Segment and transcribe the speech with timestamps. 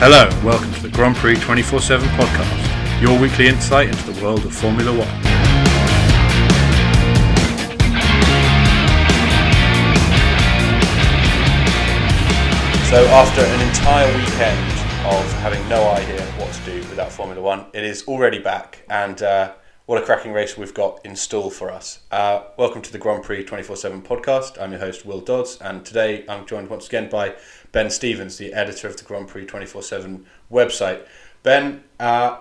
[0.00, 4.46] Hello, welcome to the Grand Prix 24 7 podcast, your weekly insight into the world
[4.46, 5.08] of Formula One.
[12.86, 14.70] So, after an entire weekend
[15.04, 19.20] of having no idea what to do without Formula One, it is already back, and
[19.20, 19.54] uh,
[19.86, 22.00] what a cracking race we've got in store for us.
[22.10, 24.62] Uh, welcome to the Grand Prix 24 7 podcast.
[24.62, 27.34] I'm your host, Will Dodds, and today I'm joined once again by
[27.78, 31.06] Ben Stevens, the editor of the Grand Prix 24 7 website.
[31.44, 32.38] Ben, uh,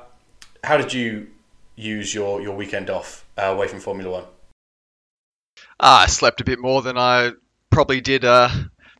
[0.64, 1.28] how did you
[1.76, 4.24] use your, your weekend off uh, away from Formula One?
[5.80, 7.34] Uh, I slept a bit more than I
[7.70, 8.50] probably did uh,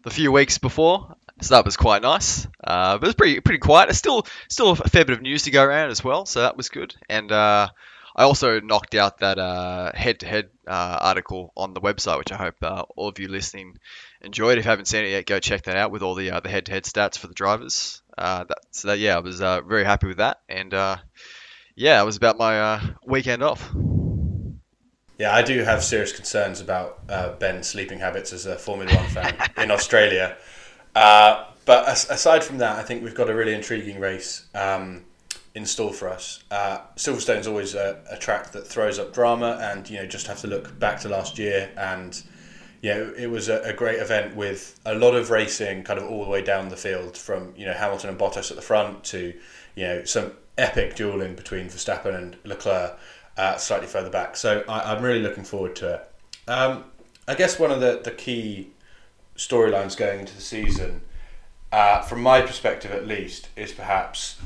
[0.04, 2.46] the few weeks before, so that was quite nice.
[2.64, 3.90] Uh, but it was pretty pretty quiet.
[3.90, 6.56] It's still still a fair bit of news to go around as well, so that
[6.56, 6.94] was good.
[7.10, 7.70] And uh,
[8.18, 12.56] I also knocked out that uh, head-to-head uh, article on the website, which I hope
[12.64, 13.78] uh, all of you listening
[14.22, 14.58] enjoyed.
[14.58, 16.50] If you haven't seen it yet, go check that out with all the uh, the
[16.50, 18.02] head-to-head stats for the drivers.
[18.18, 20.98] Uh, that, so that, yeah, I was uh, very happy with that, and uh,
[21.76, 23.70] yeah, it was about my uh, weekend off.
[25.20, 29.08] Yeah, I do have serious concerns about uh, Ben's sleeping habits as a Formula One
[29.08, 30.38] fan in Australia.
[30.96, 35.06] Uh, but as, aside from that, I think we've got a really intriguing race um,
[35.58, 36.44] in store for us.
[36.52, 40.40] Uh, Silverstone's always a, a track that throws up drama, and you know just have
[40.42, 42.24] to look back to last year and
[42.82, 46.24] yeah, it was a, a, great event with a lot of racing kind of all
[46.24, 49.34] the way down the field from, you know, Hamilton and Bottas at the front to,
[49.76, 52.98] you know, some epic dueling between Verstappen and Leclerc
[53.36, 54.36] uh, slightly further back.
[54.36, 56.12] So I, am really looking forward to it.
[56.48, 56.86] Um,
[57.28, 58.70] I guess one of the, the key
[59.36, 61.02] storylines going into the season,
[61.72, 64.38] uh, from my perspective at least, is perhaps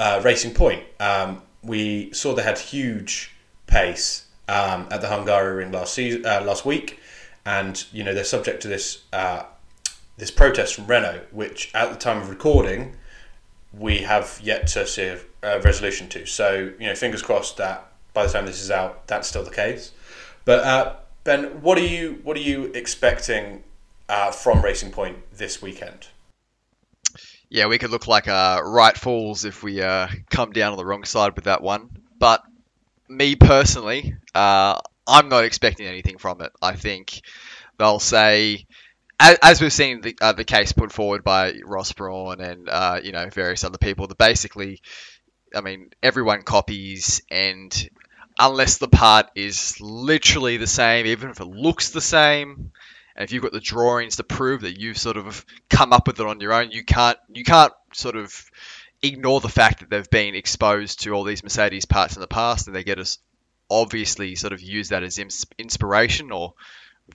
[0.00, 0.82] uh, Racing Point.
[0.98, 3.32] Um, we saw they had huge
[3.66, 6.98] pace um, at the Hungaroring last season, uh, last week
[7.46, 9.44] and you know they're subject to this uh,
[10.16, 12.96] this protest from Renault, which at the time of recording
[13.72, 16.26] we have yet to see a, a resolution to.
[16.26, 19.50] So you know, fingers crossed that by the time this is out, that's still the
[19.50, 19.92] case.
[20.44, 23.64] But uh, Ben, what are you what are you expecting
[24.08, 26.08] uh, from Racing Point this weekend?
[27.50, 30.84] Yeah, we could look like uh, right fools if we uh, come down on the
[30.86, 31.90] wrong side with that one.
[32.18, 32.42] But
[33.08, 36.52] me personally, uh, I'm not expecting anything from it.
[36.62, 37.22] I think
[37.78, 38.66] they'll say,
[39.20, 43.00] as, as we've seen the, uh, the case put forward by Ross Brawn and uh,
[43.02, 44.80] you know various other people, that basically,
[45.54, 47.90] I mean, everyone copies, and
[48.38, 52.72] unless the part is literally the same, even if it looks the same,
[53.16, 56.20] and if you've got the drawings to prove that you've sort of come up with
[56.20, 58.50] it on your own, you can't you can't sort of
[59.02, 62.66] ignore the fact that they've been exposed to all these Mercedes parts in the past
[62.66, 63.18] and they get us
[63.70, 65.18] obviously sort of use that as
[65.58, 66.54] inspiration or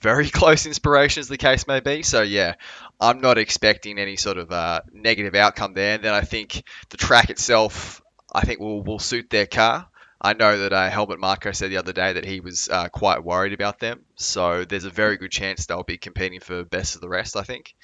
[0.00, 2.02] very close inspiration, as the case may be.
[2.02, 2.54] So yeah,
[3.00, 5.94] I'm not expecting any sort of uh, negative outcome there.
[5.94, 8.02] And then I think the track itself,
[8.32, 9.88] I think will will suit their car.
[10.20, 13.22] I know that uh, Helmut Marko said the other day that he was uh, quite
[13.22, 14.04] worried about them.
[14.16, 17.36] So there's a very good chance they'll be competing for best of the rest.
[17.36, 17.74] I think,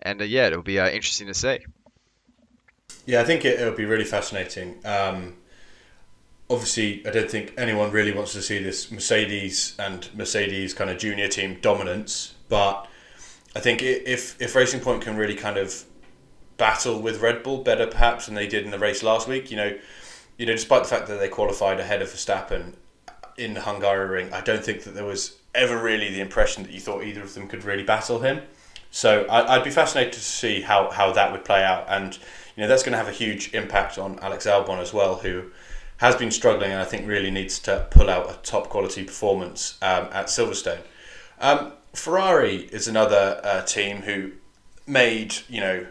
[0.00, 1.58] and uh, yeah, it'll be uh, interesting to see.
[3.04, 4.78] Yeah, I think it, will be really fascinating.
[4.84, 5.36] Um,
[6.48, 10.98] obviously, I don't think anyone really wants to see this Mercedes and Mercedes kind of
[10.98, 12.34] junior team dominance.
[12.48, 12.86] But
[13.56, 15.84] I think if if Racing Point can really kind of
[16.58, 19.56] battle with Red Bull better, perhaps than they did in the race last week, you
[19.56, 19.76] know,
[20.42, 22.72] you know, despite the fact that they qualified ahead of Verstappen
[23.36, 26.80] in the Hungaroring, I don't think that there was ever really the impression that you
[26.80, 28.42] thought either of them could really battle him.
[28.90, 32.18] So I, would be fascinated to see how, how that would play out, and
[32.56, 35.52] you know that's going to have a huge impact on Alex Albon as well, who
[35.98, 39.78] has been struggling and I think really needs to pull out a top quality performance
[39.80, 40.80] um, at Silverstone.
[41.38, 44.32] Um, Ferrari is another uh, team who
[44.88, 45.86] made you know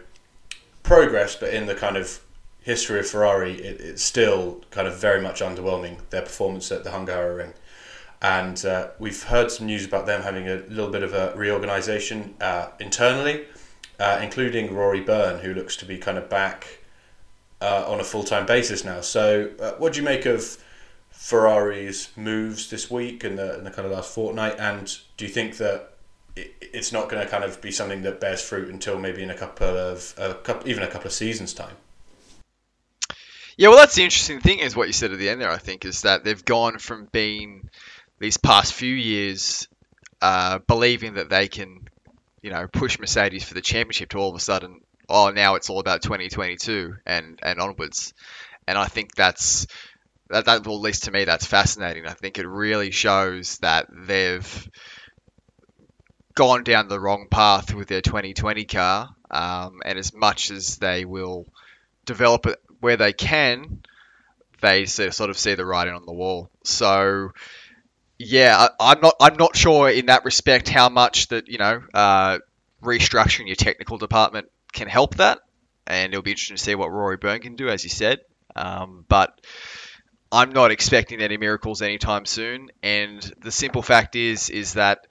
[0.82, 2.20] progress, but in the kind of
[2.62, 6.90] history of Ferrari, it, it's still kind of very much underwhelming their performance at the
[6.90, 7.52] Hungaroring.
[8.20, 12.34] And uh, we've heard some news about them having a little bit of a reorganisation
[12.40, 13.46] uh, internally,
[13.98, 16.78] uh, including Rory Byrne, who looks to be kind of back
[17.60, 19.00] uh, on a full time basis now.
[19.00, 20.56] So, uh, what do you make of
[21.10, 24.56] Ferrari's moves this week and the, the kind of last fortnight?
[24.58, 25.94] And do you think that
[26.36, 29.30] it, it's not going to kind of be something that bears fruit until maybe in
[29.30, 31.76] a couple of a couple, even a couple of seasons time?
[33.62, 35.48] Yeah, well, that's the interesting thing is what you said at the end there.
[35.48, 37.70] I think is that they've gone from being
[38.18, 39.68] these past few years
[40.20, 41.88] uh, believing that they can,
[42.42, 45.70] you know, push Mercedes for the championship to all of a sudden oh, now it's
[45.70, 48.14] all about 2022 and and onwards.
[48.66, 49.68] And I think that's
[50.30, 52.04] that, that well, at least to me, that's fascinating.
[52.04, 54.68] I think it really shows that they've
[56.34, 59.10] gone down the wrong path with their 2020 car.
[59.30, 61.46] Um, and as much as they will
[62.06, 63.82] develop it where they can,
[64.60, 66.50] they sort of see the writing on the wall.
[66.64, 67.30] So
[68.18, 71.82] yeah, I, am not I'm not sure in that respect how much that you know
[71.94, 72.38] uh,
[72.82, 75.38] restructuring your technical department can help that,
[75.86, 78.20] and it'll be interesting to see what Rory Byrne can do, as you said.
[78.54, 79.40] Um, but
[80.30, 82.70] I'm not expecting any miracles anytime soon.
[82.82, 85.06] And the simple fact is, is that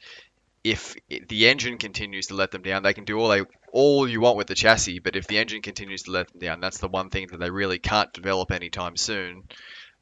[0.63, 3.41] if the engine continues to let them down, they can do all they
[3.71, 4.99] all you want with the chassis.
[4.99, 7.49] But if the engine continues to let them down, that's the one thing that they
[7.49, 9.43] really can't develop anytime soon.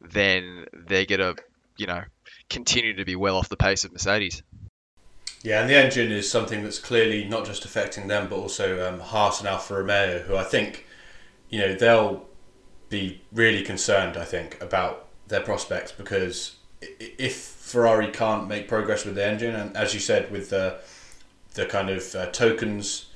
[0.01, 1.35] Then they're gonna,
[1.77, 2.03] you know,
[2.49, 4.43] continue to be well off the pace of Mercedes.
[5.41, 8.99] Yeah, and the engine is something that's clearly not just affecting them, but also um,
[8.99, 10.85] Haas and Alfa Romeo, who I think,
[11.49, 12.25] you know, they'll
[12.89, 14.17] be really concerned.
[14.17, 19.75] I think about their prospects because if Ferrari can't make progress with the engine, and
[19.77, 20.79] as you said, with the
[21.53, 23.08] the kind of uh, tokens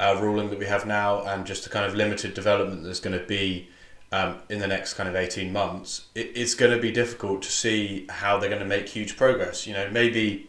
[0.00, 3.16] uh, ruling that we have now, and just the kind of limited development that's going
[3.18, 3.68] to be
[4.12, 7.52] um, in the next kind of 18 months, it, it's going to be difficult to
[7.52, 9.66] see how they're going to make huge progress.
[9.66, 10.48] You know, maybe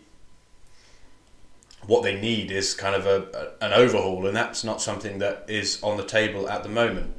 [1.85, 5.45] what they need is kind of a, a, an overhaul, and that's not something that
[5.47, 7.13] is on the table at the moment.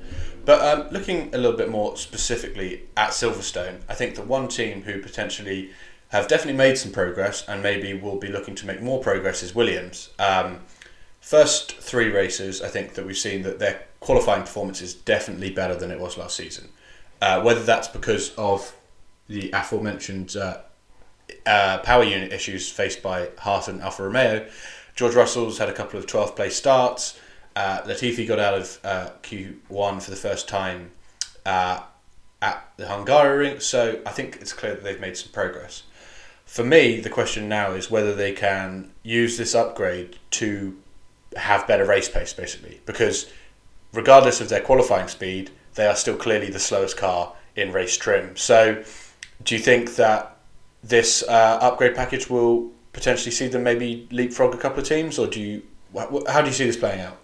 [0.44, 4.82] But um, looking a little bit more specifically at Silverstone, I think the one team
[4.82, 5.70] who potentially
[6.08, 9.54] have definitely made some progress and maybe will be looking to make more progress is
[9.54, 10.10] Williams.
[10.18, 10.60] Um,
[11.22, 15.74] first three races, I think that we've seen that their qualifying performance is definitely better
[15.74, 16.68] than it was last season.
[17.22, 18.74] Uh, whether that's because of
[19.28, 20.58] the aforementioned uh,
[21.46, 24.46] uh, power unit issues faced by Haas and Alfa Romeo,
[24.94, 27.18] George Russell's had a couple of 12th place starts.
[27.54, 30.90] Uh, Latifi got out of uh, Q1 for the first time
[31.46, 31.82] uh,
[32.42, 35.84] at the Hungaroring, so I think it's clear that they've made some progress.
[36.44, 40.76] For me, the question now is whether they can use this upgrade to
[41.36, 43.30] have better race pace, basically, because
[43.92, 48.36] regardless of their qualifying speed, they are still clearly the slowest car in race trim.
[48.36, 48.82] So,
[49.44, 50.36] do you think that
[50.82, 55.26] this uh, upgrade package will potentially see them maybe leapfrog a couple of teams, or
[55.26, 55.62] do you?
[56.28, 57.18] How do you see this playing out?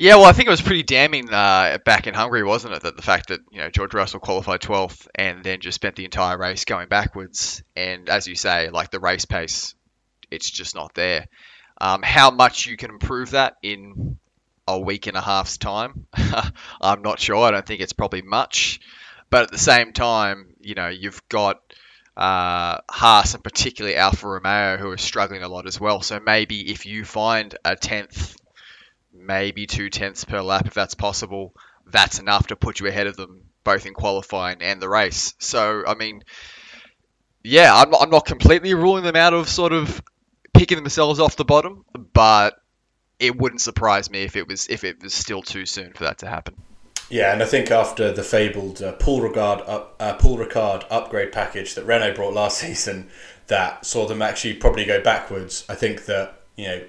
[0.00, 2.82] Yeah, well, I think it was pretty damning uh, back in Hungary, wasn't it?
[2.82, 6.06] That the fact that you know George Russell qualified 12th and then just spent the
[6.06, 9.74] entire race going backwards, and as you say, like the race pace,
[10.30, 11.26] it's just not there.
[11.80, 14.18] Um, how much you can improve that in
[14.68, 16.06] a week and a half's time,
[16.80, 17.44] I'm not sure.
[17.44, 18.80] I don't think it's probably much,
[19.30, 21.60] but at the same time, you know, you've got
[22.16, 26.02] uh, Haas and particularly Alfa Romeo who are struggling a lot as well.
[26.02, 28.36] So maybe if you find a tenth,
[29.12, 31.54] maybe two tenths per lap, if that's possible,
[31.86, 35.34] that's enough to put you ahead of them both in qualifying and the race.
[35.38, 36.24] So I mean,
[37.42, 40.02] yeah, I'm I'm not completely ruling them out of sort of
[40.60, 42.60] picking themselves off the bottom, but
[43.18, 46.18] it wouldn't surprise me if it was if it was still too soon for that
[46.18, 46.54] to happen.
[47.08, 51.32] Yeah, and I think after the fabled uh, Paul Ricard up, uh, Paul Ricard upgrade
[51.32, 53.08] package that Renault brought last season,
[53.46, 55.64] that saw them actually probably go backwards.
[55.66, 56.82] I think that you know,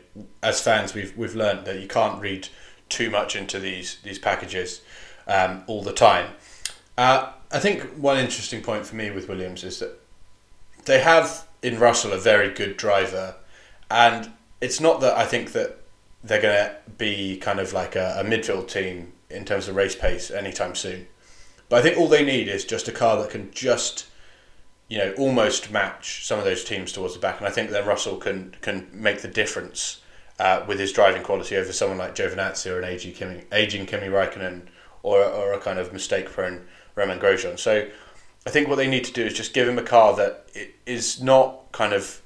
[0.43, 2.49] as fans, we've we've learned that you can't read
[2.89, 4.81] too much into these these packages
[5.27, 6.31] um, all the time.
[6.97, 9.97] Uh, I think one interesting point for me with Williams is that
[10.83, 13.35] they have in Russell a very good driver,
[13.91, 15.77] and it's not that I think that
[16.23, 19.95] they're going to be kind of like a, a midfield team in terms of race
[19.95, 21.07] pace anytime soon.
[21.69, 24.05] But I think all they need is just a car that can just,
[24.87, 27.39] you know, almost match some of those teams towards the back.
[27.39, 30.01] And I think then Russell can can make the difference
[30.39, 34.07] uh, with his driving quality over someone like Giovinazzi or an aging Kimi, aging Kimi
[34.07, 34.63] Raikkonen
[35.03, 37.57] or, or a kind of mistake prone Romain Grosjean.
[37.57, 37.87] So
[38.45, 40.49] I think what they need to do is just give him a car that
[40.85, 42.21] is not kind of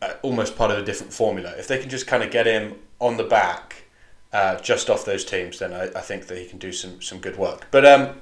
[0.00, 1.54] uh, almost part of a different formula.
[1.58, 3.84] If they can just kind of get him on the back
[4.32, 7.18] uh, just off those teams, then I, I think that he can do some, some
[7.18, 7.66] good work.
[7.70, 8.20] But um,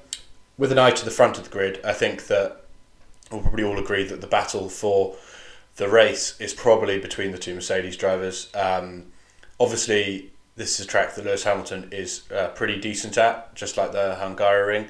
[0.57, 2.63] with an eye to the front of the grid, I think that
[3.31, 5.17] we'll probably all agree that the battle for
[5.77, 8.49] the race is probably between the two Mercedes drivers.
[8.55, 9.07] Um,
[9.61, 13.93] obviously, this is a track that Lewis Hamilton is uh, pretty decent at, just like
[13.93, 14.89] the Hungaroring.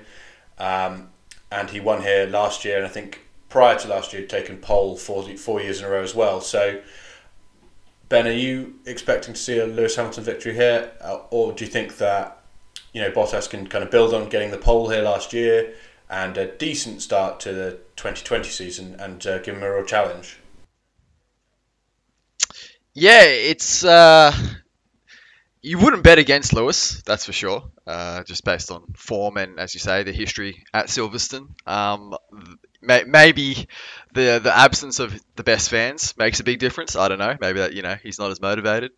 [0.58, 1.08] Um,
[1.50, 4.58] and he won here last year, and I think prior to last year, he'd taken
[4.58, 6.40] pole four, four years in a row as well.
[6.40, 6.80] So
[8.08, 11.70] Ben, are you expecting to see a Lewis Hamilton victory here, uh, or do you
[11.70, 12.40] think that
[12.92, 15.74] you know Bottas can kind of build on getting the pole here last year
[16.08, 20.38] and a decent start to the 2020 season and uh, give him a real challenge?
[22.94, 24.32] Yeah, it's uh,
[25.66, 27.64] you wouldn't bet against Lewis, that's for sure.
[27.84, 31.48] Uh, just based on form and, as you say, the history at Silverstone.
[31.66, 32.14] Um,
[32.86, 33.68] may, maybe
[34.14, 36.96] the the absence of the best fans makes a big difference.
[36.96, 37.36] I don't know.
[37.40, 38.92] Maybe that you know he's not as motivated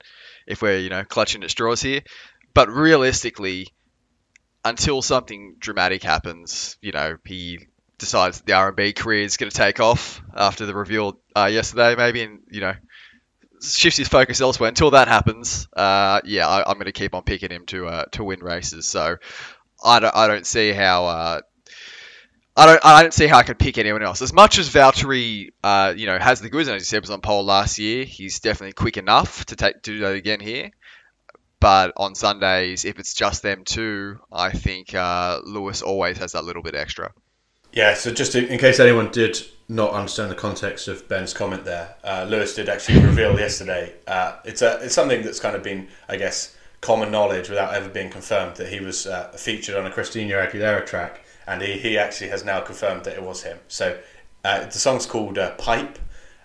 [0.47, 2.03] if we're you know clutching at straws here.
[2.55, 3.69] But realistically,
[4.65, 7.67] until something dramatic happens, you know, he
[7.99, 12.23] decides the R&B career is going to take off after the reveal uh, yesterday, maybe,
[12.23, 12.75] and you know,
[13.63, 14.69] shifts his focus elsewhere.
[14.69, 18.05] Until that happens, uh, yeah, I, am going to keep on picking him to uh,
[18.13, 18.87] to win races.
[18.87, 19.17] So
[19.85, 21.07] I don't, I don't see how.
[21.07, 21.41] Uh,
[22.59, 24.21] I don't, I don't see how I could pick anyone else.
[24.21, 27.11] As much as Valtteri, uh, you know, has the goods, and as you said, was
[27.11, 30.73] on pole last year, he's definitely quick enough to take to do that again here.
[31.61, 36.45] But on Sundays, if it's just them two, I think uh, Lewis always has that
[36.45, 37.13] little bit extra.
[37.73, 41.95] Yeah, so just in, case anyone did not understand the context of Ben's comment there,
[42.03, 43.95] uh, Lewis did actually reveal yesterday.
[44.05, 47.89] Uh, it's a it's something that's kind of been, I guess, common knowledge without ever
[47.89, 51.99] being confirmed that he was uh, featured on a Christina Aguilera track, and he, he
[51.99, 53.59] actually has now confirmed that it was him.
[53.69, 53.99] So
[54.45, 55.99] uh, the song's called uh, Pipe,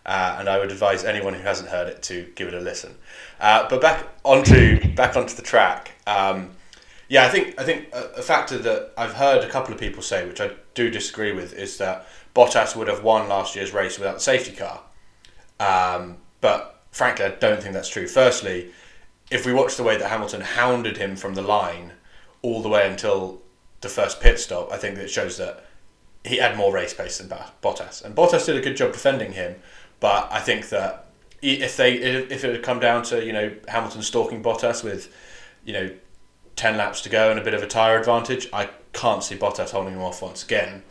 [0.05, 2.95] uh, and I would advise anyone who hasn't heard it to give it a listen.
[3.39, 5.91] Uh, but back onto back onto the track.
[6.07, 6.51] Um,
[7.10, 10.01] yeah, I think I think a, a, factor that I've heard a couple of people
[10.01, 14.00] say, which I do disagree with, is that Bottas would have won last year's race
[14.00, 14.81] without the safety car.
[15.60, 18.07] Um, but frankly, I don't think that's true.
[18.07, 18.72] Firstly,
[19.29, 21.91] if we watch the way that Hamilton hounded him from the line
[22.41, 23.42] all the way until
[23.83, 25.65] the first pit stop, I think that shows that
[26.25, 27.27] he had more race pace than
[27.61, 29.55] Bottas, and Bottas did a good job defending him.
[29.99, 31.07] But I think that
[31.41, 35.13] if they if it had come down to you know Hamilton stalking Bottas with
[35.65, 35.91] you know
[36.55, 39.71] ten laps to go and a bit of a tyre advantage, I can't see Bottas
[39.71, 40.83] holding him off once again.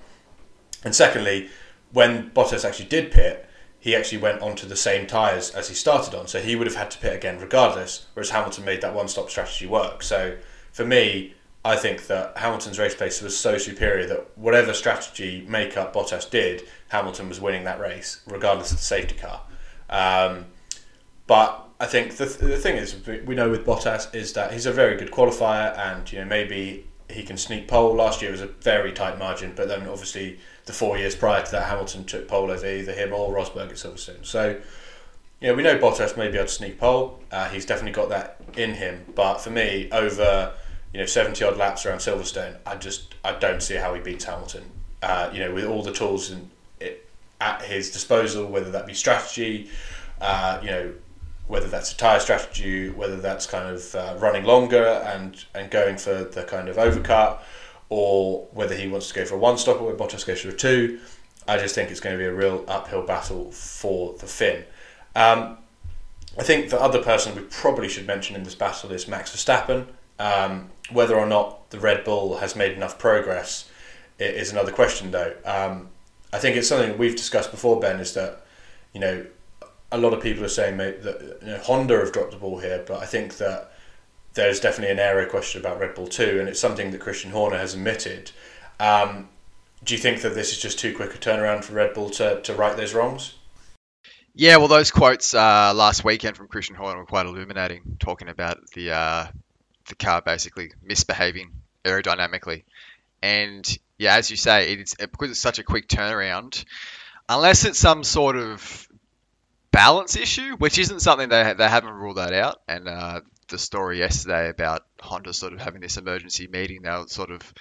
[0.84, 1.48] And secondly,
[1.92, 6.14] when Bottas actually did pit, he actually went onto the same tyres as he started
[6.14, 8.06] on, so he would have had to pit again regardless.
[8.14, 10.02] Whereas Hamilton made that one-stop strategy work.
[10.02, 10.36] So
[10.72, 11.34] for me,
[11.64, 16.64] I think that Hamilton's race pace was so superior that whatever strategy makeup Bottas did,
[16.88, 19.42] Hamilton was winning that race, regardless of the safety car.
[19.88, 20.46] Um,
[21.28, 24.66] but I think the, th- the thing is, we know with Bottas is that he's
[24.66, 27.94] a very good qualifier, and you know maybe he can sneak pole.
[27.94, 31.52] Last year was a very tight margin, but then obviously the four years prior to
[31.52, 34.24] that, Hamilton took pole over either him or Rosberg at Silverstone.
[34.24, 34.60] So
[35.40, 37.20] know we know Bottas may be able to sneak pole.
[37.30, 39.04] Uh, he's definitely got that in him.
[39.14, 40.54] But for me, over
[40.92, 44.24] you know, 70 odd laps around Silverstone, I just I don't see how he beats
[44.24, 44.64] Hamilton.
[45.02, 47.08] Uh, you know, with all the tools in, it,
[47.40, 49.68] at his disposal, whether that be strategy,
[50.20, 50.92] uh, you know,
[51.48, 55.96] whether that's a tyre strategy, whether that's kind of uh, running longer and, and going
[55.96, 57.40] for the kind of overcut,
[57.88, 60.52] or whether he wants to go for a one stopper where Bottas goes for a
[60.52, 61.00] two.
[61.48, 64.64] I just think it's going to be a real uphill battle for the Finn.
[65.16, 65.58] Um,
[66.38, 69.86] I think the other person we probably should mention in this battle is Max Verstappen.
[70.22, 73.68] Um, whether or not the Red Bull has made enough progress
[74.20, 75.34] is another question, though.
[75.44, 75.88] Um,
[76.32, 78.44] I think it's something we've discussed before, Ben, is that,
[78.94, 79.26] you know,
[79.90, 82.84] a lot of people are saying that you know, Honda have dropped the ball here,
[82.86, 83.72] but I think that
[84.34, 87.58] there's definitely an area question about Red Bull too, and it's something that Christian Horner
[87.58, 88.30] has admitted.
[88.78, 89.28] Um,
[89.82, 92.40] do you think that this is just too quick a turnaround for Red Bull to,
[92.42, 93.34] to right those wrongs?
[94.34, 98.58] Yeah, well, those quotes uh, last weekend from Christian Horner were quite illuminating, talking about
[98.74, 99.26] the uh,
[99.92, 101.52] the car basically misbehaving
[101.84, 102.64] aerodynamically.
[103.22, 106.64] And yeah, as you say, it's because it's such a quick turnaround.
[107.28, 108.88] Unless it's some sort of
[109.70, 112.60] balance issue, which isn't something they they haven't ruled that out.
[112.66, 117.06] And uh, the story yesterday about Honda sort of having this emergency meeting, they were
[117.06, 117.52] sort of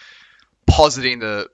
[0.66, 1.50] positing the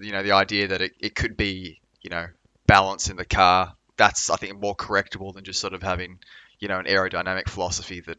[0.00, 2.26] you know the idea that it, it could be you know
[2.66, 3.74] balance in the car.
[3.96, 6.18] That's I think more correctable than just sort of having
[6.58, 8.18] you know an aerodynamic philosophy that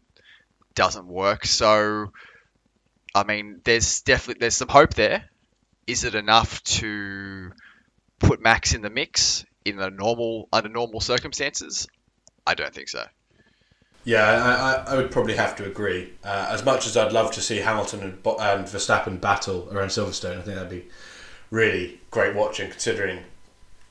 [0.76, 1.46] doesn't work.
[1.46, 2.12] So,
[3.14, 5.26] I mean, there's definitely there's some hope there.
[5.88, 7.52] Is it enough to
[8.20, 11.88] put Max in the mix in the normal under normal circumstances?
[12.46, 13.06] I don't think so.
[14.04, 16.14] Yeah, I, I would probably have to agree.
[16.24, 20.38] Uh, as much as I'd love to see Hamilton and, and Verstappen battle around Silverstone,
[20.38, 20.86] I think that'd be
[21.50, 23.24] really great watching, considering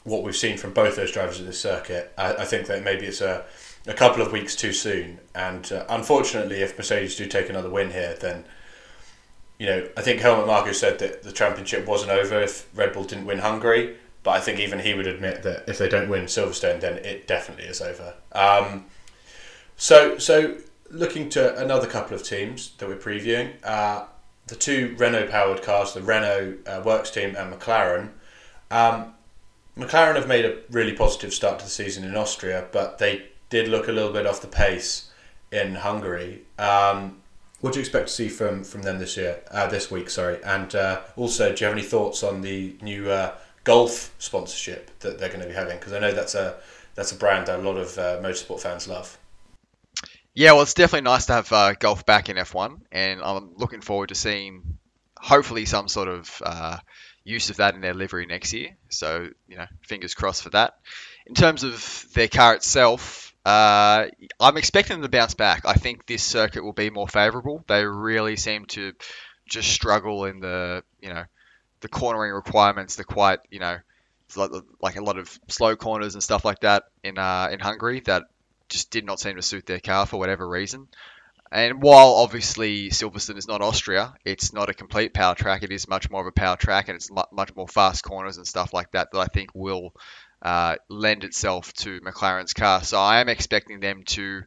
[0.05, 2.12] what we've seen from both those drivers at this circuit.
[2.17, 3.45] I, I think that maybe it's a
[3.87, 5.19] a couple of weeks too soon.
[5.35, 8.45] And uh, unfortunately, if Mercedes do take another win here, then
[9.59, 13.05] you know I think Helmut Marko said that the championship wasn't over if Red Bull
[13.05, 13.97] didn't win Hungary.
[14.23, 17.26] But I think even he would admit that if they don't win Silverstone, then it
[17.26, 18.14] definitely is over.
[18.33, 18.87] Um,
[19.76, 20.57] so so
[20.91, 24.07] looking to another couple of teams that we're previewing, uh,
[24.47, 28.11] the two Renault powered cars, the Renault uh, Works team and McLaren.
[28.71, 29.14] Um,
[29.76, 33.68] McLaren have made a really positive start to the season in Austria, but they did
[33.68, 35.12] look a little bit off the pace
[35.52, 36.42] in Hungary.
[36.58, 37.23] Um,
[37.61, 40.11] what do you expect to see from, from them this year, uh, this week?
[40.11, 43.32] Sorry, and uh, also, do you have any thoughts on the new uh,
[43.62, 45.78] Gulf sponsorship that they're going to be having?
[45.78, 46.56] Because I know that's a
[46.96, 49.16] that's a brand that a lot of uh, motorsport fans love.
[50.34, 53.82] Yeah, well, it's definitely nice to have uh, Gulf back in F1, and I'm looking
[53.82, 54.78] forward to seeing
[55.16, 56.78] hopefully some sort of uh,
[57.23, 58.76] use of that in their livery next year.
[58.88, 60.75] So you know, fingers crossed for that.
[61.28, 64.07] In terms of their car itself, uh,
[64.41, 65.63] I'm expecting them to bounce back.
[65.67, 67.63] I think this circuit will be more favourable.
[67.67, 68.93] They really seem to
[69.47, 71.25] just struggle in the you know
[71.81, 72.97] the cornering requirements.
[72.97, 73.79] They're quite you know
[74.81, 78.25] like a lot of slow corners and stuff like that in uh, in Hungary that
[78.69, 80.89] just did not seem to suit their car for whatever reason.
[81.53, 85.63] And while obviously Silverstone is not Austria, it's not a complete power track.
[85.63, 88.47] It is much more of a power track, and it's much more fast corners and
[88.47, 89.95] stuff like that that I think will
[90.45, 92.83] uh, lend itself to McLaren's car.
[92.85, 94.43] So I am expecting them to.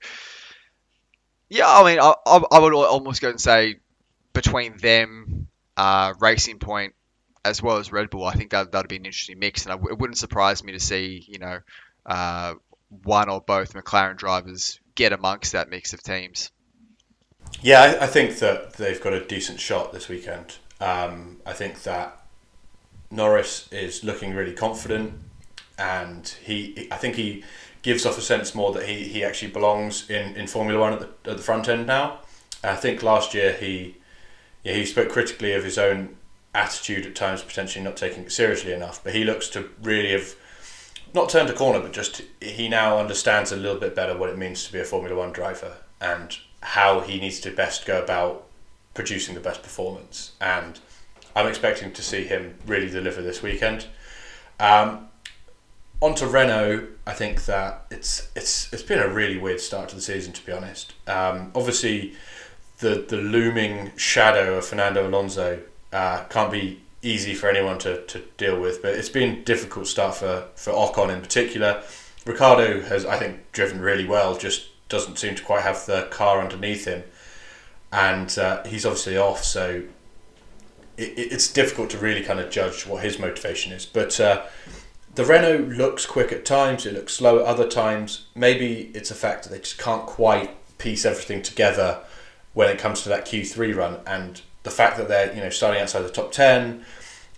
[1.49, 2.13] Yeah, I mean, I,
[2.51, 3.77] I would almost go and say
[4.33, 6.93] between them, uh, Racing Point,
[7.43, 9.97] as well as Red Bull, I think that that'd be an interesting mix, and it
[9.97, 11.59] wouldn't surprise me to see you know
[12.05, 12.53] uh,
[13.03, 16.51] one or both McLaren drivers get amongst that mix of teams.
[17.61, 20.57] Yeah, I, I think that they've got a decent shot this weekend.
[20.79, 22.21] Um, I think that
[23.09, 25.13] Norris is looking really confident,
[25.77, 27.43] and he, I think he
[27.81, 30.99] gives off a sense more that he, he actually belongs in, in Formula One at
[30.99, 32.19] the, at the front end now.
[32.63, 33.97] I think last year he
[34.63, 36.17] yeah, he spoke critically of his own
[36.53, 39.01] attitude at times, potentially not taking it seriously enough.
[39.01, 40.35] But he looks to really have
[41.13, 44.37] not turned a corner, but just he now understands a little bit better what it
[44.37, 48.45] means to be a Formula One driver and how he needs to best go about
[48.93, 50.33] producing the best performance.
[50.41, 50.79] And
[51.35, 53.85] I'm expecting to see him really deliver this weekend.
[54.59, 55.07] Um,
[56.01, 59.95] on to Renault, I think that it's it's it's been a really weird start to
[59.95, 60.93] the season, to be honest.
[61.07, 62.13] Um, obviously,
[62.79, 65.61] the the looming shadow of Fernando Alonso
[65.91, 70.15] uh, can't be easy for anyone to, to deal with, but it's been difficult start
[70.15, 71.81] for, for Ocon in particular.
[72.25, 76.41] Ricciardo has, I think, driven really well, just doesn't seem to quite have the car
[76.41, 77.03] underneath him.
[77.91, 79.83] And uh, he's obviously off, so
[80.97, 83.85] it, it's difficult to really kind of judge what his motivation is.
[83.85, 84.45] But uh,
[85.17, 88.27] the Renault looks quick at times, it looks slow at other times.
[88.35, 92.01] Maybe it's a fact that they just can't quite piece everything together
[92.53, 93.97] when it comes to that Q3 run.
[94.05, 96.85] And the fact that they're you know starting outside the top ten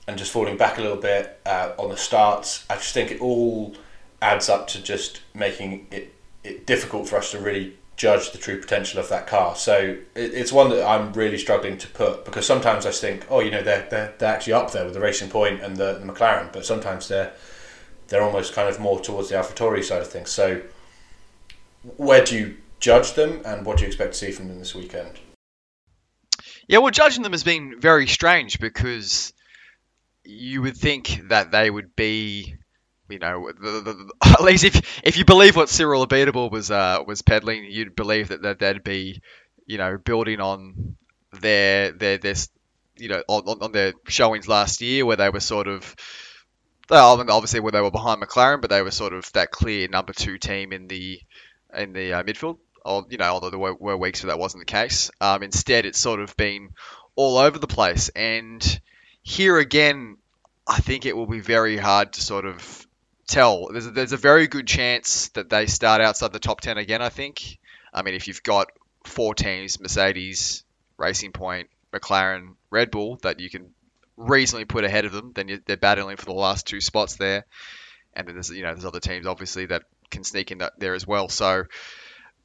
[0.09, 3.21] and just falling back a little bit uh, on the starts, I just think it
[3.21, 3.73] all
[4.21, 6.13] adds up to just making it,
[6.43, 9.55] it difficult for us to really judge the true potential of that car.
[9.55, 13.39] So it, it's one that I'm really struggling to put because sometimes I think, oh,
[13.39, 16.11] you know, they're, they're, they're actually up there with the Racing Point and the, the
[16.11, 17.31] McLaren, but sometimes they're
[18.09, 20.29] they're almost kind of more towards the AlphaTauri side of things.
[20.29, 20.61] So
[21.97, 24.75] where do you judge them, and what do you expect to see from them this
[24.75, 25.19] weekend?
[26.67, 29.33] Yeah, well, judging them has been very strange because
[30.23, 32.55] you would think that they would be,
[33.09, 36.69] you know, the, the, the, at least if if you believe what Cyril Abiteboul was
[36.69, 39.21] uh, was peddling, you'd believe that, that they'd be,
[39.65, 40.95] you know, building on
[41.33, 42.35] their their their,
[42.97, 45.95] you know, on, on their showings last year where they were sort of.
[46.91, 50.37] Obviously, where they were behind McLaren, but they were sort of that clear number two
[50.37, 51.21] team in the
[51.73, 54.61] in the uh, midfield or you know, although there were, were weeks where that wasn't
[54.61, 55.11] the case.
[55.21, 56.69] Um, instead, it's sort of been
[57.15, 58.81] all over the place, and
[59.21, 60.17] here again,
[60.67, 62.87] I think it will be very hard to sort of
[63.27, 63.67] tell.
[63.71, 67.01] There's a, there's a very good chance that they start outside the top ten again.
[67.01, 67.59] I think.
[67.93, 68.67] I mean, if you've got
[69.03, 70.63] four teams, Mercedes,
[70.97, 73.73] Racing Point, McLaren, Red Bull, that you can
[74.19, 77.45] reasonably put ahead of them, then they're battling for the last two spots there.
[78.13, 81.07] And then there's you know there's other teams obviously that can sneak in there as
[81.07, 81.29] well.
[81.29, 81.63] So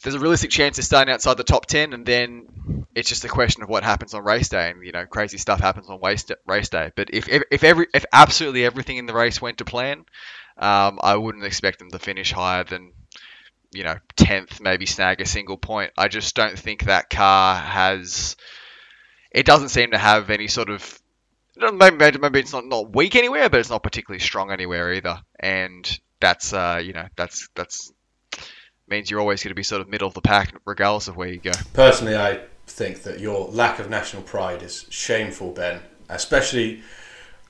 [0.02, 3.28] there's a realistic chance of staying outside the top 10 and then it's just a
[3.28, 6.68] question of what happens on race day and you know crazy stuff happens on race
[6.68, 10.04] day but if, if, if every if absolutely everything in the race went to plan
[10.56, 12.92] um, I wouldn't expect them to finish higher than
[13.72, 18.36] you know 10th maybe snag a single point I just don't think that car has
[19.30, 21.00] it doesn't seem to have any sort of
[21.56, 25.98] maybe, maybe it's not, not weak anywhere but it's not particularly strong anywhere either and
[26.20, 27.92] that's uh, you know that's that's
[28.88, 31.28] means you're always going to be sort of middle of the pack, regardless of where
[31.28, 31.52] you go.
[31.72, 36.82] Personally, I think that your lack of national pride is shameful, Ben, especially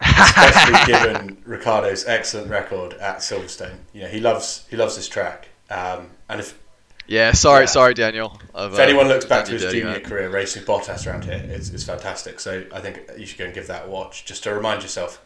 [0.01, 3.77] especially given Ricciardo's excellent record at Silverstone.
[3.93, 6.59] You know, he loves he loves this track, um, and if
[7.07, 7.67] yeah, sorry, yeah.
[7.67, 8.41] sorry, Daniel.
[8.55, 10.01] I've, if anyone looks back to his junior man.
[10.01, 12.41] career racing Bottas around here, it's, it's fantastic.
[12.41, 15.25] So I think you should go and give that a watch just to remind yourself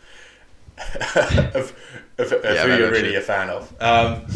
[1.06, 1.74] of,
[2.18, 3.74] of, of yeah, who you're really a fan of.
[3.82, 4.26] Um,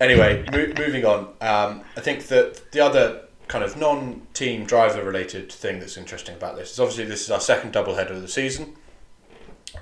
[0.00, 1.20] Anyway, mo- moving on.
[1.42, 6.56] Um, I think that the other kind of non-team driver related thing that's interesting about
[6.56, 8.76] this is obviously this is our second double header of the season.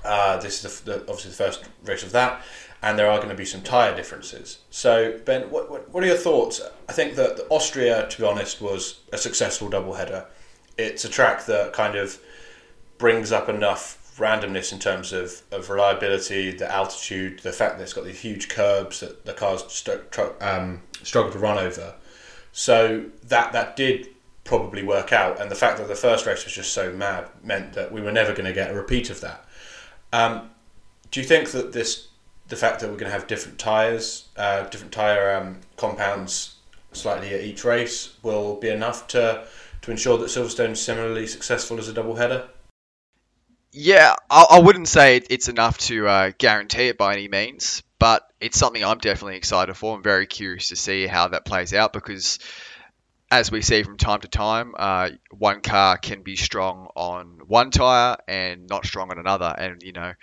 [0.03, 2.43] Uh, this is the, the, obviously the first race of that,
[2.81, 4.59] and there are going to be some tyre differences.
[4.69, 6.61] So, Ben, what, what, what are your thoughts?
[6.87, 10.25] I think that Austria, to be honest, was a successful double header.
[10.77, 12.19] It's a track that kind of
[12.97, 17.93] brings up enough randomness in terms of, of reliability, the altitude, the fact that it's
[17.93, 21.95] got these huge curbs that the cars st- tr- um, struggle to run over.
[22.51, 24.09] So that that did
[24.43, 27.73] probably work out, and the fact that the first race was just so mad meant
[27.73, 29.45] that we were never going to get a repeat of that.
[30.11, 30.49] Um,
[31.11, 32.08] do you think that this,
[32.49, 36.55] the fact that we're going to have different tires, uh, different tire um, compounds,
[36.91, 39.45] slightly at each race, will be enough to
[39.81, 42.49] to ensure that Silverstone's similarly successful as a double header?
[43.71, 48.23] Yeah, I, I wouldn't say it's enough to uh, guarantee it by any means, but
[48.41, 49.95] it's something I'm definitely excited for.
[49.95, 52.39] I'm very curious to see how that plays out because,
[53.31, 57.69] as we see from time to time, uh, one car can be strong on one
[57.69, 60.13] tire and not strong on another, and you know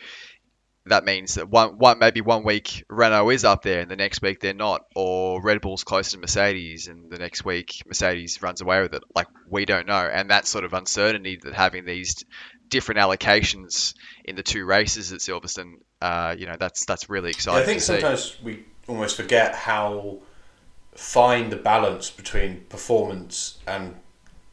[0.87, 4.23] that means that one, one maybe one week Renault is up there and the next
[4.23, 8.61] week they're not, or Red Bull's closer to Mercedes and the next week Mercedes runs
[8.61, 9.03] away with it.
[9.15, 12.25] Like we don't know, and that sort of uncertainty that having these
[12.69, 13.95] different allocations
[14.25, 17.59] in the two races at Silverstone, uh, you know, that's that's really exciting.
[17.59, 20.21] Yeah, I think sometimes we almost forget how
[20.95, 23.97] fine the balance between performance and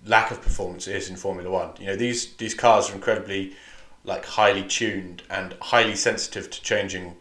[0.06, 1.72] lack of performance is in Formula One.
[1.80, 3.56] You know, these these cars are incredibly
[4.04, 7.16] like highly tuned and highly sensitive to changing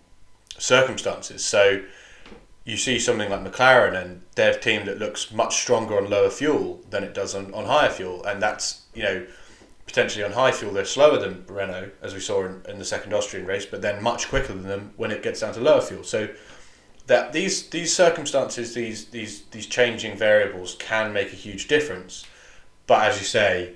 [0.58, 1.44] circumstances.
[1.44, 1.82] So
[2.64, 6.80] you see something like McLaren and their team that looks much stronger on lower fuel
[6.90, 9.26] than it does on, on higher fuel, and that's you know
[9.86, 13.12] potentially on high fuel they're slower than Renault as we saw in, in the second
[13.12, 16.04] Austrian race, but then much quicker than them when it gets down to lower fuel.
[16.04, 16.28] So
[17.06, 22.24] that these these circumstances, these these these changing variables can make a huge difference.
[22.86, 23.74] But as you say,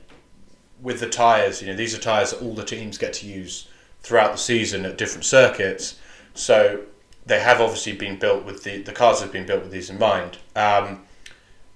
[0.83, 3.69] with the tires, you know, these are tires that all the teams get to use
[4.01, 5.99] throughout the season at different circuits.
[6.35, 6.83] So
[7.25, 9.99] they have obviously been built with the the cars have been built with these in
[9.99, 10.39] mind.
[10.55, 11.03] Um,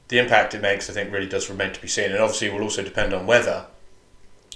[0.09, 2.63] the impact it makes, I think, really does remain to be seen, and obviously will
[2.63, 3.67] also depend on weather,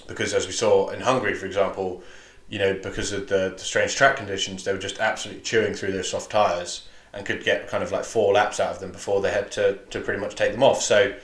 [0.06, 2.02] because as we saw in Hungary, for example,
[2.48, 5.92] you know, because of the, the strange track conditions, they were just absolutely chewing through
[5.92, 9.20] those soft tires and could get kind of like four laps out of them before
[9.20, 10.82] they had to, to pretty much take them off.
[10.82, 11.14] So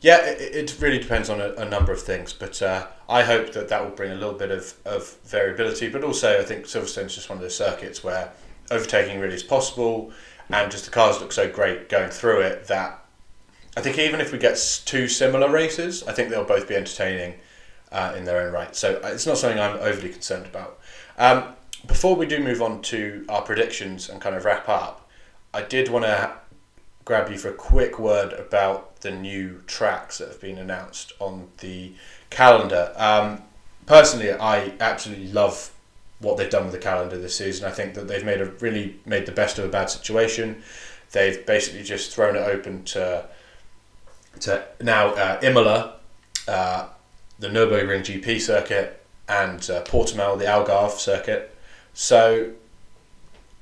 [0.00, 3.52] yeah, it, it really depends on a, a number of things, but uh, I hope
[3.52, 5.88] that that will bring a little bit of, of variability.
[5.88, 8.32] But also, I think Silverstone's just one of those circuits where
[8.70, 10.12] overtaking really is possible,
[10.48, 13.04] and just the cars look so great going through it that
[13.76, 17.34] I think even if we get two similar races, I think they'll both be entertaining
[17.92, 18.74] uh, in their own right.
[18.74, 20.80] So uh, it's not something I'm overly concerned about.
[21.18, 21.54] Um,
[21.86, 25.08] before we do move on to our predictions and kind of wrap up,
[25.54, 26.32] I did want to
[27.04, 31.48] grab you for a quick word about the new tracks that have been announced on
[31.58, 31.92] the
[32.28, 32.92] calendar.
[32.96, 33.42] Um,
[33.86, 35.72] personally, I absolutely love
[36.20, 37.66] what they've done with the calendar this season.
[37.66, 40.62] I think that they've made a really made the best of a bad situation.
[41.12, 43.26] They've basically just thrown it open to
[44.40, 45.96] to now uh, Imola,
[46.46, 46.88] uh,
[47.38, 51.56] the Nurburgring GP circuit, and uh, Portimao, the Algarve circuit.
[51.94, 52.52] So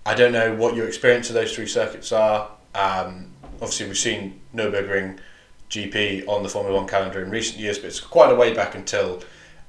[0.04, 2.50] I don't know what your experience of those three circuits are.
[2.74, 5.18] Um, obviously, we've seen Nurburgring
[5.70, 8.74] GP on the Formula One calendar in recent years, but it's quite a way back
[8.74, 9.22] until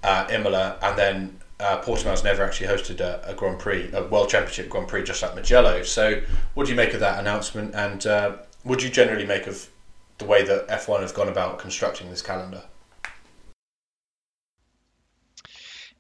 [0.04, 4.30] uh, Imola, and then uh, Portimao's never actually hosted a, a, Grand Prix, a World
[4.30, 5.84] Championship Grand Prix, just like Mugello.
[5.84, 6.22] So,
[6.54, 9.70] what do you make of that announcement, and uh, what do you generally make of
[10.20, 12.64] the way that F1 have gone about constructing this calendar?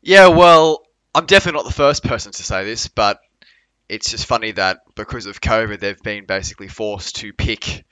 [0.01, 3.19] Yeah, well, I'm definitely not the first person to say this, but
[3.89, 7.83] it's just funny that because of COVID, they've been basically forced to pick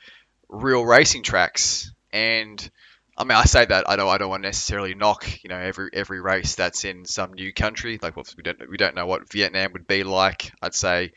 [0.47, 1.91] real racing tracks.
[2.13, 2.69] And
[3.17, 5.57] I mean, I say that I don't, I don't want to necessarily knock, you know,
[5.57, 7.99] every every race that's in some new country.
[8.01, 10.51] Like, we don't we don't know what Vietnam would be like.
[10.62, 11.13] I'd say,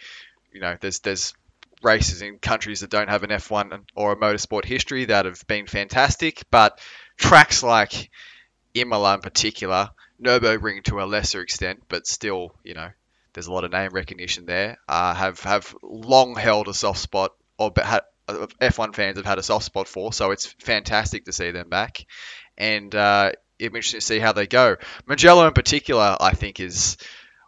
[0.52, 1.34] you know, there's there's
[1.82, 5.66] races in countries that don't have an F1 or a motorsport history that have been
[5.66, 6.78] fantastic, but
[7.16, 8.10] tracks like
[8.74, 9.90] Imola in particular,
[10.22, 12.90] Nurburgring to a lesser extent, but still, you know,
[13.32, 14.78] there's a lot of name recognition there.
[14.88, 19.38] Uh, have have long held a soft spot, or had, uh, F1 fans have had
[19.38, 20.12] a soft spot for.
[20.12, 22.04] So it's fantastic to see them back,
[22.56, 24.76] and uh, it'll be interesting to see how they go.
[25.06, 26.96] Mugello in particular, I think is.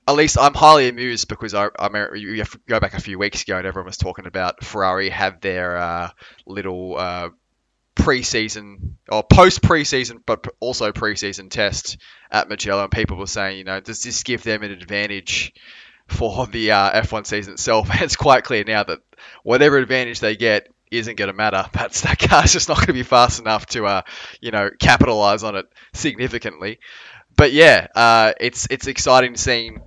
[0.09, 3.43] At least I'm highly amused because I, I mean, you go back a few weeks
[3.43, 6.11] ago and everyone was talking about Ferrari have their uh,
[6.45, 7.29] little uh,
[8.03, 11.99] pre-season or post pre-season, but also pre-season test
[12.31, 15.53] at Mugello, and people were saying, you know, does this give them an advantage
[16.09, 17.89] for the uh, F1 season itself?
[17.93, 18.99] And it's quite clear now that
[19.45, 21.65] whatever advantage they get isn't going to matter.
[21.73, 24.03] That's that car's just not going to be fast enough to, uh,
[24.41, 26.81] you know, capitalize on it significantly.
[27.37, 29.81] But yeah, uh, it's it's exciting seeing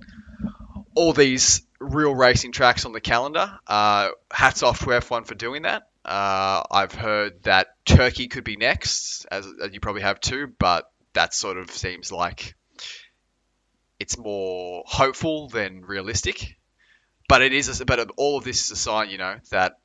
[0.94, 3.58] all these real racing tracks on the calendar.
[3.66, 5.86] Uh, hats off to F1 for doing that.
[6.06, 10.88] Uh, I've heard that Turkey could be next, as, as, you probably have too, but
[11.14, 12.54] that sort of seems like
[13.98, 16.54] it's more hopeful than realistic.
[17.28, 19.80] But it is, a, but all of this is a sign, you know, that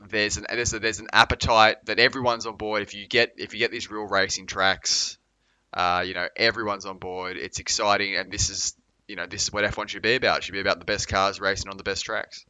[0.00, 2.80] there's an there's, a, there's an appetite that everyone's on board.
[2.80, 5.18] If you get if you get these real racing tracks,
[5.74, 7.36] uh, you know, everyone's on board.
[7.36, 8.74] It's exciting, and this is
[9.06, 10.38] you know this is what F1 should be about.
[10.38, 12.46] It should be about the best cars racing on the best tracks.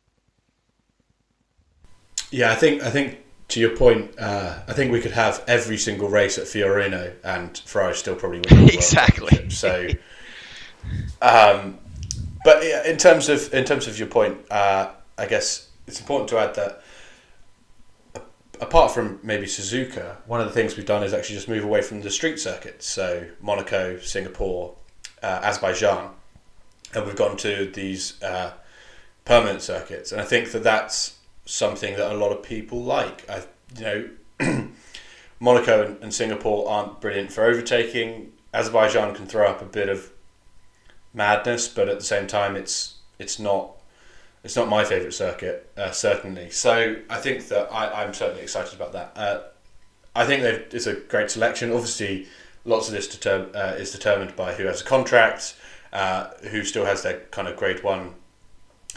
[2.34, 3.18] Yeah, I think I think
[3.50, 7.56] to your point, uh, I think we could have every single race at Fiorano, and
[7.58, 8.68] Ferrari still probably win.
[8.70, 9.50] exactly.
[9.50, 9.86] So,
[11.22, 11.78] um,
[12.44, 16.38] but in terms of in terms of your point, uh, I guess it's important to
[16.38, 16.82] add that
[18.60, 21.82] apart from maybe Suzuka, one of the things we've done is actually just move away
[21.82, 22.84] from the street circuits.
[22.84, 24.74] So Monaco, Singapore,
[25.22, 26.10] uh, Azerbaijan,
[26.94, 28.54] and we've gone to these uh,
[29.24, 30.10] permanent circuits.
[30.10, 31.14] And I think that that's
[31.44, 33.28] something that a lot of people like.
[33.28, 33.42] I,
[33.78, 34.68] you know,
[35.40, 38.32] Monaco and, and Singapore aren't brilliant for overtaking.
[38.52, 40.10] Azerbaijan can throw up a bit of
[41.12, 43.74] madness, but at the same time, it's it's not
[44.42, 46.50] it's not my favourite circuit, uh, certainly.
[46.50, 49.12] So I think that I, I'm certainly excited about that.
[49.16, 49.40] Uh,
[50.14, 51.72] I think it's a great selection.
[51.72, 52.28] Obviously,
[52.64, 55.56] lots of this deter- uh, is determined by who has a contract,
[55.92, 58.14] uh, who still has their kind of grade one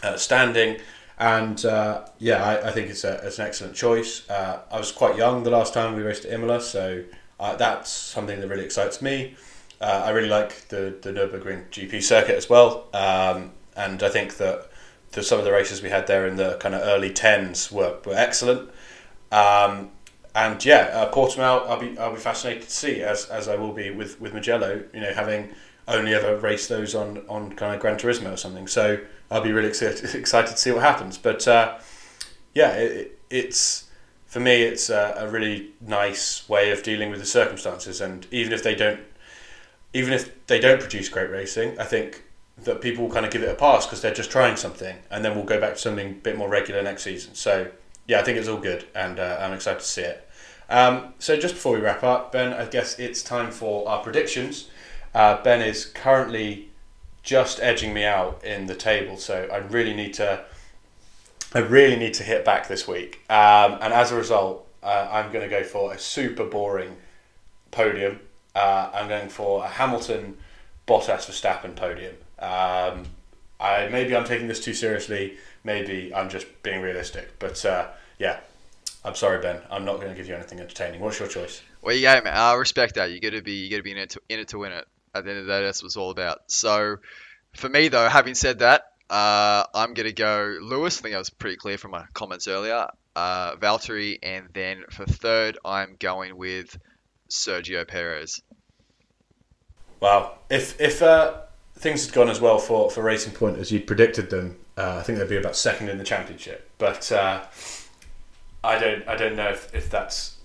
[0.02, 0.78] uh, standing.
[1.18, 4.28] And uh, yeah, I, I, think it's, a, it's an excellent choice.
[4.30, 7.04] I was quite young the last time we raced at Imola, so
[7.38, 9.36] that's something that really excites me.
[9.80, 12.86] I really like the, the Nürburgring GP circuit as well.
[12.94, 14.70] Um, and I think that
[15.12, 17.98] the, some of the races we had there in the kind of early tens were,
[18.04, 18.70] were excellent.
[19.30, 19.90] Um,
[20.34, 23.72] and yeah, uh, Portimao, I'll be I'll be fascinated to see as, as I will
[23.72, 24.84] be with, with Mugello.
[24.92, 25.50] You know, having
[25.88, 28.66] only ever raced those on, on kind of Gran Turismo or something.
[28.66, 31.18] So I'll be really excited, excited to see what happens.
[31.18, 31.78] But uh,
[32.54, 33.88] yeah, it, it's
[34.26, 38.00] for me, it's a, a, really nice way of dealing with the circumstances.
[38.00, 39.00] And even if they don't,
[39.94, 42.24] even if they don't produce great racing, I think
[42.58, 45.24] that people will kind of give it a pass because they're just trying something, and
[45.24, 47.34] then we'll go back to something a bit more regular next season.
[47.34, 47.70] So
[48.06, 50.28] yeah, I think it's all good, and uh, I'm excited to see it.
[50.68, 54.68] Um, so just before we wrap up, Ben, I guess it's time for our predictions.
[55.14, 56.68] Uh, ben is currently
[57.22, 60.44] just edging me out in the table, so I really need to.
[61.54, 65.32] I really need to hit back this week, um, and as a result, uh, I'm
[65.32, 66.96] going to go for a super boring
[67.70, 68.20] podium.
[68.54, 70.36] Uh, I'm going for a Hamilton,
[70.86, 72.14] Bottas, Verstappen podium.
[72.38, 73.06] Um,
[73.60, 75.36] I maybe I'm taking this too seriously.
[75.64, 77.38] Maybe I'm just being realistic.
[77.38, 78.40] But uh, yeah,
[79.04, 79.60] I'm sorry, Ben.
[79.70, 81.00] I'm not going to give you anything entertaining.
[81.00, 81.62] What's your choice?
[81.82, 82.36] Well, yeah, man.
[82.36, 83.10] I respect that.
[83.10, 84.72] You got to be you got to be in it to, in it to win
[84.72, 84.86] it.
[85.18, 86.38] At the end of the day, that's what it's all about.
[86.48, 86.96] So,
[87.54, 90.98] for me though, having said that, uh, I'm going to go Lewis.
[90.98, 92.88] I think that was pretty clear from my comments earlier.
[93.16, 96.78] Uh, Valtteri, and then for third, I'm going with
[97.30, 98.42] Sergio Perez.
[100.00, 100.38] Wow.
[100.50, 101.40] If if uh,
[101.76, 105.02] things had gone as well for, for Racing Point as you'd predicted them, uh, I
[105.02, 106.70] think they'd be about second in the championship.
[106.78, 107.44] But uh,
[108.62, 110.36] I don't I don't know if, if that's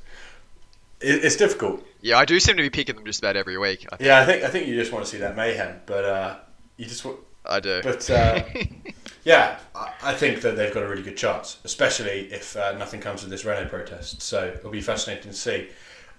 [1.02, 1.86] it, it's difficult.
[2.04, 3.88] Yeah, I do seem to be picking them just about every week.
[3.90, 6.36] I yeah, I think I think you just want to see that mayhem, but uh,
[6.76, 7.20] you just want.
[7.46, 7.80] I do.
[7.82, 8.44] But uh,
[9.24, 13.24] yeah, I think that they've got a really good chance, especially if uh, nothing comes
[13.24, 14.22] of this Renault protest.
[14.22, 15.70] So it'll be fascinating to see.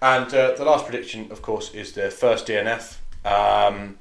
[0.01, 2.97] And uh, the last prediction, of course, is the first DNF.
[3.23, 3.99] Um,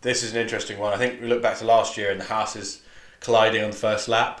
[0.00, 0.92] this is an interesting one.
[0.92, 2.82] I think we look back to last year and the Haas
[3.20, 4.40] colliding on the first lap.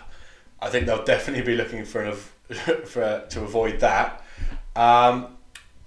[0.60, 2.14] I think they'll definitely be looking for an,
[2.86, 4.24] for to avoid that.
[4.74, 5.36] Um,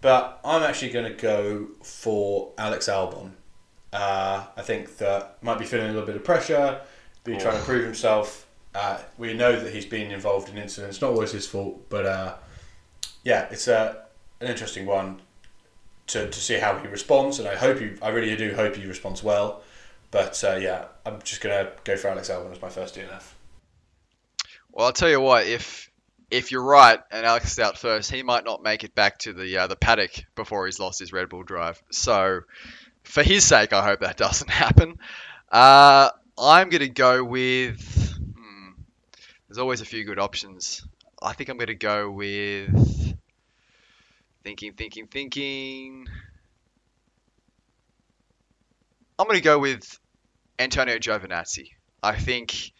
[0.04, 3.32] but I'm actually going to go for Alex Albon.
[3.94, 6.82] Uh, I think that might be feeling a little bit of pressure,
[7.24, 8.46] be trying to prove himself.
[8.76, 12.36] Uh, we know that he's been involved in incidents, not always his fault, but uh,
[13.24, 14.04] yeah, it's a,
[14.42, 15.22] an interesting one
[16.08, 18.86] to, to see how he responds, and I hope you, I really do hope he
[18.86, 19.64] responds well.
[20.12, 23.24] But uh, yeah, I'm just gonna go for Alex Albon as my first DNF.
[24.74, 25.90] Well, I'll tell you what, if
[26.34, 29.34] if you're right and Alex is out first, he might not make it back to
[29.34, 31.82] the uh, the paddock before he's lost his Red Bull drive.
[31.92, 32.42] So,
[33.04, 34.98] for his sake, I hope that doesn't happen.
[35.52, 38.16] Uh, I'm gonna go with.
[38.18, 38.72] Hmm,
[39.48, 40.86] there's always a few good options.
[41.22, 43.04] I think I'm gonna go with
[44.44, 46.06] Thinking, thinking, thinking.
[49.18, 50.00] I'm going to go with
[50.60, 51.70] Antonio Giovinazzi.
[52.02, 52.74] I think,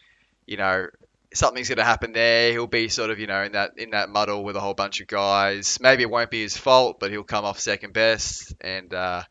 [0.46, 0.88] you know,
[1.34, 2.52] something's going to happen there.
[2.52, 5.00] He'll be sort of, you know, in that in that muddle with a whole bunch
[5.00, 5.78] of guys.
[5.80, 9.22] Maybe it won't be his fault, but he'll come off second best and uh,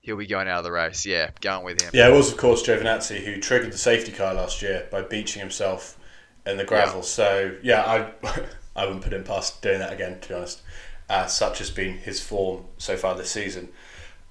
[0.00, 1.06] he'll be going out of the race.
[1.06, 1.90] Yeah, going with him.
[1.94, 5.40] Yeah, it was of course Giovinazzi who triggered the safety car last year by beaching
[5.40, 5.98] himself
[6.44, 6.96] in the gravel.
[6.96, 7.02] Yeah.
[7.02, 8.44] So yeah, I
[8.76, 10.60] I wouldn't put him past doing that again, to be honest
[11.08, 13.68] uh, such has been his form so far this season.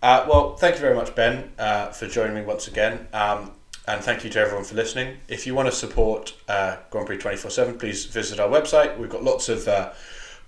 [0.01, 3.07] Uh, well, thank you very much, Ben, uh, for joining me once again.
[3.13, 3.53] Um,
[3.87, 5.17] and thank you to everyone for listening.
[5.27, 8.97] If you want to support uh, Grand Prix 24 7, please visit our website.
[8.97, 9.93] We've got lots of uh,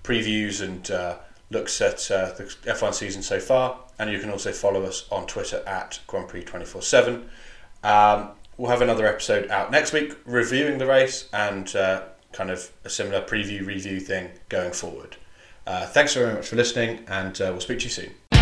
[0.03, 1.17] previews and uh,
[1.51, 3.79] looks at uh, the F1 season so far.
[3.99, 7.29] And you can also follow us on Twitter at Grand Prix 24 7.
[7.83, 12.71] Um, we'll have another episode out next week reviewing the race and uh, kind of
[12.85, 15.15] a similar preview review thing going forward.
[15.65, 18.36] Uh, thanks very much for listening, and we'll speak to you soon.